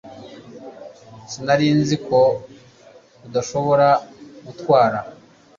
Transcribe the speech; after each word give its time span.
Sinari 1.31 1.67
nzi 1.79 1.95
ko 2.07 2.19
udashobora 3.27 3.87
gutwara 4.45 4.99